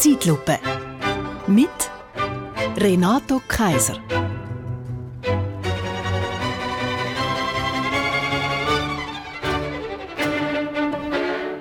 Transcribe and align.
Zeitlupe. 0.00 0.58
Mit 1.46 1.68
Renato 2.78 3.42
Kaiser. 3.46 4.00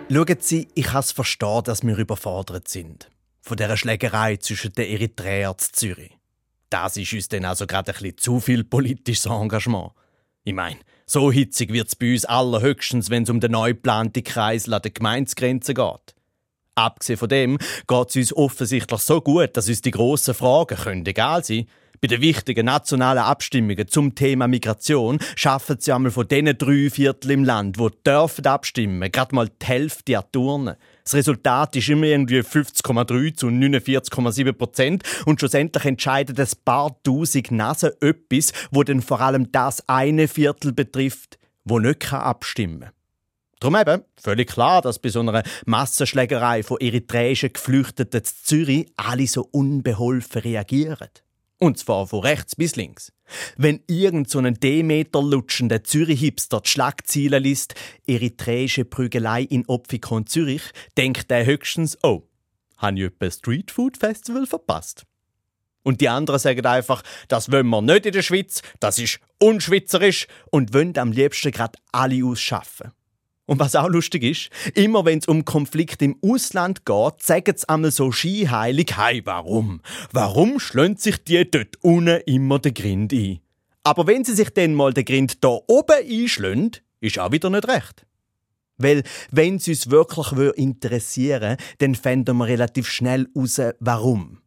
Schauen 0.09 0.37
Sie, 0.39 0.69
ich 0.73 0.85
kann 0.85 0.99
es 1.01 1.11
verstehen, 1.11 1.63
dass 1.65 1.83
wir 1.83 1.97
überfordert 1.97 2.69
sind. 2.69 3.09
Von 3.41 3.57
dieser 3.57 3.75
Schlägerei 3.75 4.37
zwischen 4.37 4.71
den 4.71 4.89
Eritreern 4.89 5.57
zu 5.57 5.73
Zürich. 5.73 6.17
Das 6.69 6.95
ist 6.95 7.11
uns 7.11 7.27
dann 7.27 7.43
also 7.43 7.67
gerade 7.67 7.91
ein 7.91 7.93
bisschen 7.93 8.17
zu 8.19 8.39
viel 8.39 8.63
politisches 8.63 9.25
Engagement. 9.25 9.91
Ich 10.45 10.53
meine, 10.53 10.79
so 11.05 11.29
hitzig 11.29 11.73
wird 11.73 11.89
es 11.89 11.97
bei 11.97 12.13
uns 12.13 12.23
allerhöchstens, 12.23 13.09
wenn 13.09 13.23
es 13.23 13.29
um 13.29 13.41
den 13.41 13.51
neu 13.51 13.73
geplanten 13.73 14.23
Kreisel 14.23 14.75
an 14.75 14.81
der 14.81 14.91
Gemeinsgrenze 14.91 15.73
geht. 15.73 16.15
Abgesehen 16.79 17.17
von 17.17 17.29
dem 17.29 17.57
geht 17.87 18.09
es 18.09 18.15
uns 18.15 18.33
offensichtlich 18.33 19.01
so 19.01 19.21
gut, 19.21 19.57
dass 19.57 19.67
uns 19.67 19.81
die 19.81 19.91
grossen 19.91 20.33
Fragen 20.33 20.77
können 20.77 21.05
egal 21.05 21.43
sein 21.43 21.65
bei 22.01 22.07
den 22.07 22.21
wichtigen 22.21 22.65
nationalen 22.65 23.23
Abstimmungen 23.23 23.87
zum 23.87 24.15
Thema 24.15 24.47
Migration 24.47 25.19
schaffen 25.35 25.77
sie 25.79 25.91
einmal 25.91 26.11
von 26.11 26.27
diesen 26.27 26.57
drei 26.57 26.89
Viertel 26.89 27.31
im 27.31 27.43
Land, 27.43 27.77
wo 27.77 27.89
dürfen 27.89 28.45
abstimmen, 28.45 29.11
gerade 29.11 29.35
mal 29.35 29.49
die 29.49 29.65
Hälfte 29.65 30.17
an 30.17 30.23
Turnen. 30.31 30.75
Das 31.03 31.15
Resultat 31.15 31.75
ist 31.75 31.89
immer 31.89 32.05
irgendwie 32.05 32.39
50,3 32.39 33.35
zu 33.35 33.47
49,7 33.47 34.53
Prozent 34.53 35.03
und 35.25 35.39
schlussendlich 35.39 35.83
entscheiden 35.83 36.37
ein 36.37 36.47
paar 36.63 36.95
tausend 37.03 37.51
Nasen 37.51 37.91
etwas, 37.99 38.53
wo 38.71 38.83
dann 38.83 39.01
vor 39.01 39.19
allem 39.19 39.51
das 39.51 39.83
eine 39.89 40.27
Viertel 40.27 40.71
betrifft, 40.71 41.37
wo 41.65 41.79
nicht 41.79 42.13
abstimmen 42.13 42.81
kann. 42.81 42.98
Darum 43.59 43.75
eben 43.75 44.03
völlig 44.15 44.49
klar, 44.49 44.81
dass 44.81 44.99
bei 44.99 45.09
so 45.09 45.19
einer 45.19 45.43
Massenschlägerei 45.65 46.63
von 46.63 46.79
eritreischen 46.79 47.51
Geflüchteten 47.51 48.23
zu 48.23 48.33
Zürich 48.43 48.91
alle 48.95 49.27
so 49.27 49.47
unbeholfen 49.51 50.41
reagieren. 50.41 51.09
Und 51.57 51.77
zwar 51.77 52.07
von 52.07 52.21
rechts 52.21 52.55
bis 52.55 52.77
links. 52.77 53.11
Wenn 53.57 53.81
irgend 53.87 54.29
so 54.29 54.39
ein 54.39 54.53
Demeter 54.53 55.21
lutschender 55.21 55.83
Zürich-Hipster 55.83 56.61
die 56.61 56.69
Schlagziele 56.69 57.39
liest, 57.39 57.75
eritreische 58.07 58.85
Prügelei 58.85 59.43
in 59.43 59.65
Opfikon 59.67 60.25
Zürich, 60.25 60.63
denkt 60.97 61.29
er 61.29 61.45
höchstens, 61.45 61.97
oh, 62.01 62.23
habe 62.77 62.97
ich 62.97 63.05
etwa 63.05 63.29
Streetfood 63.29 63.97
Festival 63.97 64.47
verpasst? 64.47 65.03
Und 65.83 65.99
die 65.99 66.07
anderen 66.07 66.39
sagen 66.39 66.65
einfach, 66.65 67.03
das 67.27 67.51
wollen 67.51 67.67
wir 67.67 67.81
nicht 67.81 68.05
in 68.05 68.13
der 68.13 68.21
Schweiz, 68.21 68.61
das 68.79 68.97
ist 68.97 69.19
unschwitzerisch 69.39 70.27
und 70.51 70.73
wollen 70.73 70.97
am 70.97 71.11
liebsten 71.11 71.51
gerade 71.51 71.77
alle 71.91 72.23
ausschaffen. 72.25 72.91
Und 73.49 73.57
was 73.57 73.75
auch 73.75 73.89
lustig 73.89 74.21
ist, 74.21 74.49
immer 74.75 75.05
wenn 75.05 75.17
es 75.17 75.27
um 75.27 75.43
Konflikte 75.43 76.05
im 76.05 76.17
Ausland 76.21 76.85
geht, 76.85 77.23
sagen 77.23 77.55
sie 77.57 77.67
einmal 77.67 77.89
so 77.89 78.11
skiheilig, 78.11 78.95
hey, 78.95 79.23
warum? 79.25 79.81
Warum 80.11 80.59
schlönt 80.59 81.01
sich 81.01 81.23
die 81.23 81.49
dort 81.49 81.77
unten 81.81 82.21
immer 82.27 82.59
den 82.59 82.75
Grind 82.75 83.11
ein? 83.11 83.39
Aber 83.81 84.05
wenn 84.05 84.23
sie 84.23 84.35
sich 84.35 84.51
dann 84.51 84.75
mal 84.75 84.93
den 84.93 85.03
Grind 85.03 85.43
da 85.43 85.57
oben 85.65 85.95
einschlönen, 86.07 86.73
ist 87.01 87.17
auch 87.17 87.31
wieder 87.31 87.49
nicht 87.49 87.67
recht. 87.67 88.05
Weil, 88.77 89.01
wenn 89.31 89.55
es 89.55 89.67
uns 89.67 89.89
wirklich 89.89 90.31
interessieren 90.55 91.57
dann 91.79 91.95
fänden 91.95 92.37
wir 92.37 92.45
relativ 92.45 92.87
schnell 92.87 93.29
raus, 93.35 93.59
warum. 93.79 94.43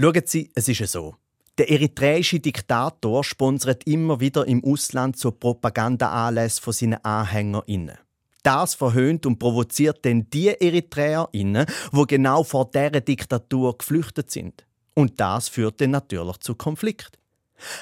Schauen 0.00 0.22
Sie, 0.24 0.50
es 0.54 0.66
ist 0.66 0.80
ja 0.80 0.86
so. 0.86 1.16
Der 1.58 1.70
eritreische 1.70 2.40
Diktator 2.40 3.22
sponsert 3.22 3.86
immer 3.86 4.20
wieder 4.20 4.46
im 4.46 4.64
Ausland 4.64 5.18
so 5.18 5.30
Propagandaanlässe 5.30 6.62
von 6.62 6.72
seinen 6.72 7.04
AnhängerInnen 7.04 7.98
das 8.46 8.74
verhöhnt 8.74 9.26
und 9.26 9.38
provoziert 9.38 10.04
denn 10.04 10.30
die 10.30 10.48
EritreerInnen, 10.48 11.66
wo 11.90 12.04
genau 12.04 12.44
vor 12.44 12.70
dieser 12.70 13.00
Diktatur 13.00 13.76
geflüchtet 13.76 14.30
sind. 14.30 14.64
Und 14.94 15.20
das 15.20 15.48
führt 15.48 15.80
dann 15.80 15.90
natürlich 15.90 16.38
zu 16.38 16.54
Konflikt. 16.54 17.18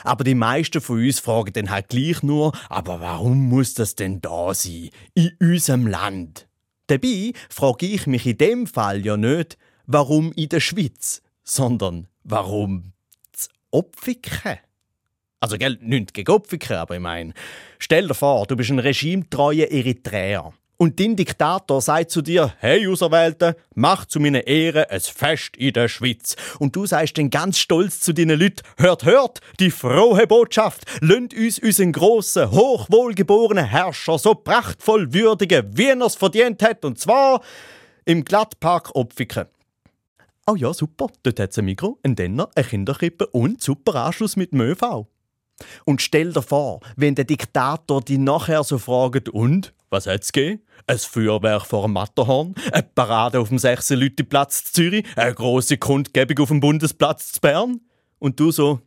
Aber 0.05 0.25
die 0.25 0.35
meisten 0.35 0.81
von 0.81 0.99
uns 0.99 1.19
fragen 1.19 1.53
dann 1.53 1.71
halt 1.71 1.89
gleich 1.89 2.23
nur, 2.23 2.53
aber 2.69 3.01
warum 3.01 3.49
muss 3.49 3.75
das 3.75 3.95
denn 3.95 4.21
da 4.21 4.55
sein? 4.55 4.91
In 5.15 5.33
unserem 5.41 5.87
Land? 5.87 6.49
Dabei 6.87 7.33
frage 7.51 7.87
ich 7.87 8.07
mich 8.07 8.27
in 8.27 8.39
dem 8.39 8.67
Fall 8.67 9.05
ja 9.05 9.17
nicht, 9.17 9.59
warum 9.87 10.33
in 10.33 10.49
der 10.49 10.61
Schweiz, 10.61 11.23
sondern 11.43 12.09
warum 12.23 12.93
zu 13.33 13.49
Opfiken? 13.71 14.59
Also, 15.45 15.59
gell, 15.59 15.77
nichts 15.83 16.15
gegen 16.15 16.33
Opfiker, 16.33 16.81
aber 16.81 16.95
ich 16.95 17.03
meine, 17.03 17.35
stell 17.79 18.09
dir 18.09 18.15
vor, 18.15 18.47
du 18.47 18.57
bist 18.57 18.71
ein 18.71 18.79
regimetreuer 18.79 19.67
Eritreer. 19.67 20.55
Und 20.79 20.99
dein 20.99 21.17
Diktator 21.17 21.83
sagt 21.83 22.13
zu 22.13 22.23
dir, 22.23 22.55
hey 22.61 22.89
Auserwählte, 22.89 23.55
mach 23.75 24.07
zu 24.07 24.21
meiner 24.21 24.47
Ehre 24.47 24.89
ein 24.89 25.01
Fest 25.01 25.59
in 25.59 25.75
der 25.75 25.89
Schweiz. 25.89 26.35
Und 26.61 26.75
du 26.75 26.87
sagst 26.87 27.19
dann 27.19 27.29
ganz 27.29 27.59
stolz 27.59 28.01
zu 28.01 28.15
deinen 28.15 28.41
Leuten, 28.41 28.63
hört, 28.79 29.05
hört, 29.05 29.41
die 29.61 29.71
frohe 29.71 30.27
Botschaft, 30.27 30.85
lönnt 31.03 31.35
uns 31.35 31.59
unseren 31.59 31.93
grossen, 31.93 32.51
hochwohlgeborenen 32.51 33.67
Herrscher 33.67 34.19
so 34.19 34.35
prachtvoll 34.35 35.13
würdigen, 35.13 35.77
wie 35.77 35.89
er 35.89 36.01
es 36.01 36.15
verdient 36.15 36.63
hat, 36.63 36.87
und 36.87 36.99
zwar 36.99 37.43
im 38.07 38.25
Glattpark 38.25 38.95
Opfiken. 38.95 39.45
Oh 40.47 40.55
ja, 40.55 40.73
super, 40.73 41.09
dort 41.23 41.39
hat 41.39 41.51
es 41.51 41.59
ein 41.59 41.67
Mikro, 41.67 41.99
ein 42.03 42.17
Denner, 42.17 42.49
eine 42.55 42.65
Kinderkrippe 42.65 43.27
und 43.27 43.61
super 43.61 44.07
Anschluss 44.07 44.37
mit 44.37 44.53
dem 44.53 44.63
ÖV. 44.63 45.07
Und 45.85 46.03
stell 46.03 46.33
dir 46.33 46.43
vor, 46.43 46.81
wenn 46.97 47.15
der 47.15 47.25
Diktator 47.25 48.01
die 48.01 48.19
nachher 48.19 48.65
so 48.65 48.79
fragt, 48.79 49.29
und, 49.29 49.73
was 49.91 50.07
hat's 50.07 50.33
gegeben? 50.33 50.63
Ein 50.87 50.99
Feuerwerk 50.99 51.67
vor 51.67 51.83
dem 51.83 51.93
Matterhorn, 51.93 52.55
eine 52.73 52.83
Parade 52.83 53.41
auf 53.41 53.49
dem 53.49 53.59
6. 53.59 53.95
Platz 54.29 54.73
Zürich, 54.73 55.07
eine 55.17 55.35
große 55.35 55.79
Kundgebung 55.79 56.39
auf 56.41 56.49
dem 56.49 56.61
Bundesplatz 56.61 57.33
zu 57.33 57.41
Bern? 57.41 57.81
Und 58.19 58.41
du 58.41 58.51
so, 58.51 58.81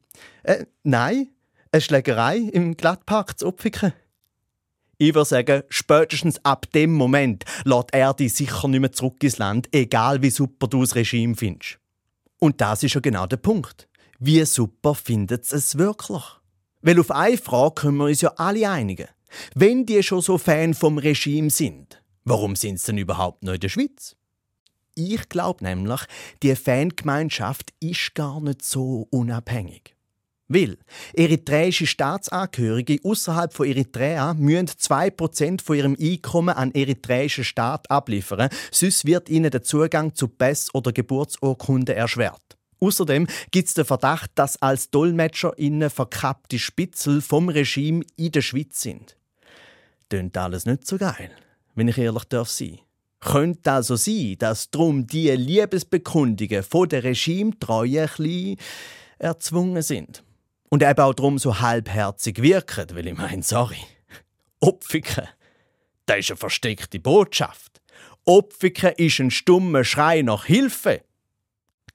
äh, 0.44 0.66
nein, 0.84 1.30
eine 1.72 1.82
Schlägerei 1.82 2.38
im 2.38 2.76
Glattpark 2.76 3.40
zu 3.40 3.48
Opfiken? 3.48 3.94
Ich 5.00 5.14
würde 5.14 5.30
sagen, 5.30 5.64
spätestens 5.70 6.44
ab 6.44 6.66
dem 6.74 6.94
Moment 6.94 7.46
lässt 7.66 7.94
er 7.94 8.14
dich 8.16 8.34
sicher 8.34 8.68
nicht 8.68 8.80
mehr 8.80 8.92
zurück 8.92 9.24
ins 9.24 9.38
Land, 9.38 9.70
egal 9.72 10.24
wie 10.24 10.32
super 10.32 10.68
du 10.68 10.82
das 10.82 10.96
Regime 10.96 11.36
findest. 11.36 11.78
Und 12.40 12.62
das 12.62 12.82
ist 12.84 12.96
ja 12.96 13.02
genau 13.02 13.28
der 13.28 13.38
Punkt. 13.38 13.88
Wie 14.20 14.44
super 14.46 14.96
findet 14.96 15.52
es 15.52 15.78
wirklich? 15.78 16.24
Weil 16.82 17.00
auf 17.00 17.12
eine 17.12 17.38
Frage 17.38 17.76
können 17.82 17.98
wir 17.98 18.06
uns 18.06 18.22
ja 18.22 18.34
alle 18.38 18.70
einigen. 18.70 19.08
Wenn 19.56 19.86
die 19.86 20.04
schon 20.04 20.22
so 20.22 20.38
Fan 20.38 20.74
vom 20.74 20.98
Regime 20.98 21.50
sind, 21.50 22.02
warum 22.24 22.56
sind 22.56 22.80
sie 22.80 22.88
denn 22.88 23.00
überhaupt 23.00 23.44
noch 23.44 23.54
in 23.54 23.60
der 23.60 23.70
Schweiz? 23.70 24.16
Ich 24.96 25.30
glaube 25.30 25.64
nämlich, 25.64 26.02
die 26.42 26.56
Fangemeinschaft 26.56 27.72
ist 27.80 28.16
gar 28.16 28.42
nicht 28.42 28.64
so 28.64 29.08
unabhängig. 29.12 29.96
Weil 30.48 30.78
eritreische 31.14 31.86
Staatsangehörige 31.86 33.00
außerhalb 33.04 33.54
von 33.54 33.68
Eritrea 33.68 34.34
müssen 34.34 34.68
2% 34.68 35.62
von 35.62 35.76
ihrem 35.76 35.98
Einkommen 36.00 36.56
an 36.56 36.74
eritreischen 36.74 37.44
Staat 37.44 37.92
abliefern, 37.92 38.50
sonst 38.72 39.06
wird 39.06 39.30
ihnen 39.30 39.52
der 39.52 39.64
Zugang 39.64 40.16
zu 40.16 40.30
Pass 40.30 40.74
oder 40.74 40.94
Geburtsurkunden 40.94 41.96
erschwert. 41.96 42.57
Außerdem 42.80 43.28
gibt 43.52 43.68
es 43.68 43.74
den 43.74 43.86
Verdacht, 43.86 44.32
dass 44.36 44.62
als 44.62 44.90
DolmetscherInnen 44.92 45.90
verkappte 45.90 46.60
Spitzel 46.60 47.22
vom 47.22 47.50
Regime 47.50 48.04
in 48.16 48.32
der 48.32 48.42
Schweiz 48.42 48.82
sind. 48.82 49.16
Tönt 50.10 50.38
alles 50.38 50.66
nicht 50.66 50.88
so 50.88 50.98
geil, 50.98 51.32
wenn 51.76 51.88
ich 51.88 51.98
ehrlich 51.98 52.26
darf 52.26 52.50
sein. 52.50 52.80
Könnte 53.20 53.72
also 53.72 53.96
sein, 53.96 54.36
dass 54.38 54.70
drum 54.70 55.08
die 55.08 55.32
Liebesbekundungen 55.32 56.64
von 56.64 56.88
der 56.88 57.04
Regimetreue 57.04 58.08
ein 58.20 58.58
erzwungen 59.18 59.82
sind. 59.82 60.24
Und 60.70 60.84
eben 60.84 61.00
auch 61.00 61.14
drum 61.14 61.40
so 61.40 61.60
halbherzig 61.60 62.42
wirken, 62.42 62.88
weil 62.94 63.08
ich 63.08 63.18
meine, 63.18 63.42
sorry. 63.42 63.80
Opfiken, 64.60 65.28
das 66.06 66.20
ist 66.20 66.32
eine 66.32 66.38
versteckte 66.38 67.00
Botschaft. 67.00 67.82
Opfiken 68.26 68.94
ist 68.98 69.20
ein 69.20 69.32
stummer 69.32 69.84
Schrei 69.84 70.22
nach 70.22 70.46
Hilfe. 70.46 71.02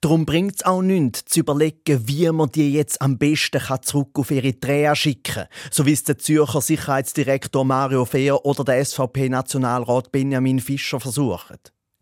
Darum 0.03 0.27
bringt 0.27 0.57
es 0.57 0.65
auch 0.65 0.83
nichts, 0.83 1.27
zu 1.27 1.39
überlegen, 1.39 2.09
wie 2.09 2.29
man 2.33 2.51
die 2.51 2.73
jetzt 2.73 3.01
am 3.01 3.19
besten 3.19 3.61
zurück 3.83 4.19
auf 4.19 4.33
Eritrea 4.33 4.97
schicken 4.97 5.35
kann, 5.35 5.47
so 5.71 5.87
wie 5.87 5.93
es 5.93 6.03
der 6.03 6.19
Zürcher 6.19 6.61
Sicherheitsdirektor 6.61 7.65
Mario 7.65 8.05
Fehr 8.05 8.45
oder 8.45 8.65
der 8.65 8.85
SVP-Nationalrat 8.85 10.11
Benjamin 10.11 10.59
Fischer 10.59 10.99
versuchen. 10.99 11.59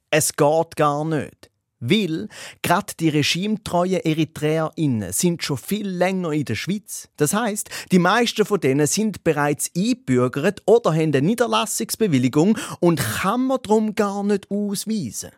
Es 0.08 0.34
geht 0.34 0.76
gar 0.76 1.04
nicht. 1.04 1.50
Weil 1.78 2.28
gerade 2.62 2.94
die 2.98 3.10
regimetreuen 3.10 4.00
EritreerInnen 4.00 5.12
sind 5.12 5.42
schon 5.42 5.58
viel 5.58 5.88
länger 5.88 6.32
in 6.32 6.46
der 6.46 6.54
Schweiz. 6.54 7.10
Das 7.18 7.34
heißt, 7.34 7.68
die 7.92 7.98
meisten 7.98 8.46
von 8.46 8.60
denen 8.60 8.86
sind 8.86 9.24
bereits 9.24 9.70
eingebürgert 9.76 10.62
oder 10.64 10.94
haben 10.94 11.14
eine 11.14 11.20
Niederlassungsbewilligung 11.20 12.56
und 12.80 12.98
kann 12.98 13.46
man 13.46 13.58
darum 13.62 13.94
gar 13.94 14.24
nicht 14.24 14.50
ausweisen 14.50 15.32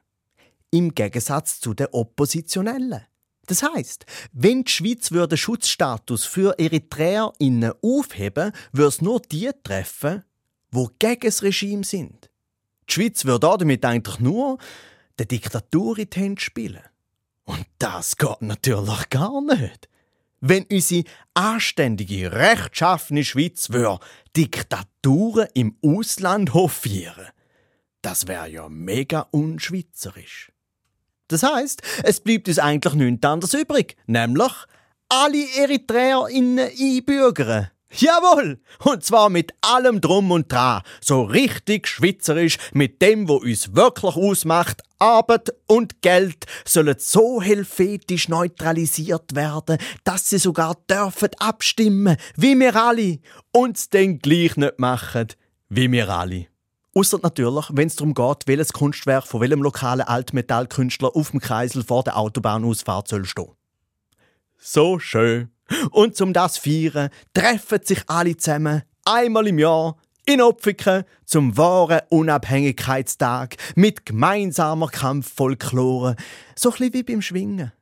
im 0.72 0.94
Gegensatz 0.94 1.60
zu 1.60 1.74
den 1.74 1.86
Oppositionellen. 1.92 3.02
Das 3.46 3.62
heißt, 3.62 4.06
wenn 4.32 4.64
die 4.64 4.72
Schweiz 4.72 5.12
würde 5.12 5.36
Schutzstatus 5.36 6.24
für 6.24 6.58
EritreerInnen 6.58 7.72
aufheben, 7.82 8.52
würde 8.72 8.88
es 8.88 9.02
nur 9.02 9.20
die 9.20 9.50
treffen, 9.62 10.24
wo 10.70 10.90
gegen 10.98 11.20
das 11.20 11.42
Regime 11.42 11.84
sind. 11.84 12.30
Die 12.88 12.94
Schweiz 12.94 13.24
würde 13.24 13.48
damit 13.58 13.84
eigentlich 13.84 14.20
nur 14.20 14.58
der 15.18 15.26
Diktatur 15.26 15.98
in 15.98 16.08
die 16.08 16.20
Hände 16.20 16.40
spielen. 16.40 16.82
Und 17.44 17.66
das 17.78 18.16
geht 18.16 18.42
natürlich 18.42 19.10
gar 19.10 19.40
nicht. 19.42 19.88
Wenn 20.40 20.64
unsere 20.64 21.04
anständige, 21.34 22.32
rechtschaffene 22.32 23.24
Schweiz 23.24 23.70
wär 23.70 24.00
Diktaturen 24.36 25.48
im 25.54 25.76
Ausland 25.84 26.54
hofieren, 26.54 27.28
das 28.02 28.26
wäre 28.26 28.48
ja 28.48 28.68
mega 28.68 29.28
unschweizerisch. 29.30 30.52
Das 31.32 31.42
heißt, 31.42 31.82
es 32.02 32.20
bleibt 32.20 32.48
uns 32.48 32.58
eigentlich 32.58 32.94
nichts 32.94 33.26
anderes 33.26 33.54
übrig, 33.54 33.96
nämlich 34.06 34.52
alle 35.08 35.44
EritreerInnen 35.56 36.70
einbürgern. 36.78 37.68
Jawohl! 37.94 38.58
Und 38.84 39.04
zwar 39.04 39.28
mit 39.28 39.52
allem 39.60 40.00
Drum 40.00 40.30
und 40.30 40.50
Dran. 40.50 40.82
So 41.00 41.24
richtig 41.24 41.86
schweizerisch, 41.86 42.56
mit 42.72 43.02
dem, 43.02 43.28
wo 43.28 43.36
uns 43.36 43.74
wirklich 43.74 44.16
ausmacht. 44.16 44.82
Arbeit 44.98 45.52
und 45.66 46.00
Geld 46.00 46.46
sollen 46.64 46.96
so 46.98 47.42
helvetisch 47.42 48.28
neutralisiert 48.28 49.34
werden, 49.34 49.78
dass 50.04 50.30
sie 50.30 50.38
sogar 50.38 50.76
dürfen 50.88 51.30
abstimmen, 51.38 52.16
wie 52.36 52.58
wir 52.58 52.76
alle. 52.76 53.18
Uns 53.50 53.90
den 53.90 54.20
gleich 54.20 54.56
nicht 54.56 54.78
machen, 54.78 55.28
wie 55.68 55.90
wir 55.90 56.08
alle. 56.08 56.51
Ausser 56.94 57.18
natürlich, 57.22 57.66
wenn 57.72 57.86
es 57.86 57.96
darum 57.96 58.12
geht, 58.12 58.46
welches 58.46 58.74
Kunstwerk 58.74 59.26
von 59.26 59.40
welchem 59.40 59.62
lokalen 59.62 60.02
Altmetallkünstler 60.02 61.16
auf 61.16 61.30
dem 61.30 61.40
Kreisel 61.40 61.82
vor 61.82 62.04
der 62.04 62.18
Autobahnausfahrt 62.18 63.08
soll 63.08 63.24
stehen. 63.24 63.52
So 64.58 64.98
schön. 64.98 65.50
Und 65.90 66.16
zum 66.16 66.34
das 66.34 66.58
feiern 66.58 67.08
treffen 67.32 67.80
sich 67.82 68.02
alle 68.08 68.36
zusammen 68.36 68.82
einmal 69.06 69.46
im 69.46 69.58
Jahr 69.58 69.96
in 70.26 70.42
Opfiken 70.42 71.04
zum 71.24 71.56
wahren 71.56 72.02
Unabhängigkeitstag 72.10 73.56
mit 73.74 74.04
gemeinsamer 74.04 74.88
Kampffolklore, 74.88 76.16
so 76.54 76.72
ein 76.72 76.92
wie 76.92 77.02
beim 77.02 77.22
Schwingen. 77.22 77.72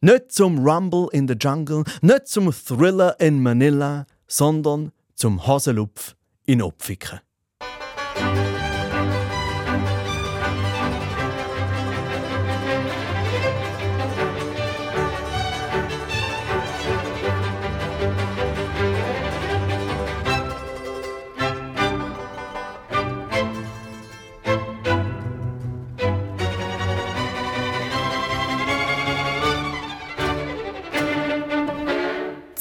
Nicht 0.00 0.30
zum 0.30 0.58
Rumble 0.58 1.08
in 1.10 1.26
the 1.26 1.34
Jungle, 1.40 1.84
nicht 2.02 2.28
zum 2.28 2.52
Thriller 2.52 3.18
in 3.18 3.42
Manila, 3.42 4.06
sondern 4.28 4.92
zum 5.14 5.46
Hoselupf 5.46 6.14
in 6.44 6.62
Opfiken. 6.62 7.20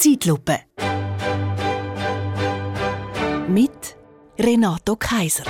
Zeitlupe. 0.07 0.59
Mit 3.49 3.97
Renato 4.39 4.95
Kaiser. 4.95 5.43